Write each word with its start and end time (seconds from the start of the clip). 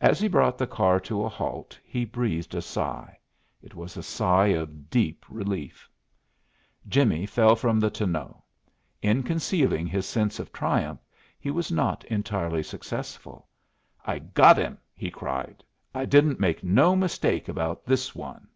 As 0.00 0.18
he 0.20 0.26
brought 0.26 0.56
the 0.56 0.66
car 0.66 0.98
to 1.00 1.22
a 1.22 1.28
halt, 1.28 1.78
he 1.84 2.06
breathed 2.06 2.54
a 2.54 2.62
sigh. 2.62 3.18
It 3.62 3.74
was 3.74 3.94
a 3.98 4.02
sigh 4.02 4.46
of 4.56 4.88
deep 4.88 5.22
relief. 5.28 5.86
Jimmie 6.88 7.26
fell 7.26 7.54
from 7.56 7.78
the 7.78 7.90
tonneau. 7.90 8.42
In 9.02 9.22
concealing 9.22 9.86
his 9.86 10.06
sense 10.06 10.38
of 10.40 10.50
triumph, 10.50 11.04
he 11.38 11.50
was 11.50 11.70
not 11.70 12.04
entirely 12.04 12.62
successful. 12.62 13.48
"I 14.02 14.20
got 14.20 14.56
him!" 14.56 14.78
he 14.94 15.10
cried. 15.10 15.62
"I 15.94 16.06
didn't 16.06 16.40
make 16.40 16.64
no 16.64 16.96
mistake 16.96 17.46
about 17.46 17.84
this 17.84 18.14
one!" 18.14 18.48